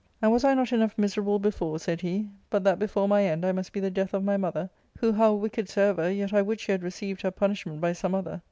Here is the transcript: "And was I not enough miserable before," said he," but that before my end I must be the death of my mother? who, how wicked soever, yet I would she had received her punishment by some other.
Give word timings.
"And 0.23 0.31
was 0.31 0.43
I 0.43 0.55
not 0.55 0.73
enough 0.73 0.97
miserable 0.97 1.37
before," 1.37 1.77
said 1.77 2.01
he," 2.01 2.27
but 2.49 2.63
that 2.63 2.79
before 2.79 3.07
my 3.07 3.23
end 3.25 3.45
I 3.45 3.51
must 3.51 3.71
be 3.71 3.79
the 3.79 3.91
death 3.91 4.15
of 4.15 4.23
my 4.23 4.35
mother? 4.35 4.71
who, 4.97 5.11
how 5.11 5.35
wicked 5.35 5.69
soever, 5.69 6.09
yet 6.11 6.33
I 6.33 6.41
would 6.41 6.59
she 6.59 6.71
had 6.71 6.81
received 6.81 7.21
her 7.21 7.29
punishment 7.29 7.81
by 7.81 7.93
some 7.93 8.15
other. 8.15 8.39